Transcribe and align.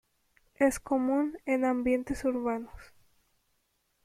Es 0.55 0.79
común 0.79 1.37
en 1.45 1.63
ambientes 1.63 2.25
urbanos. 2.25 2.73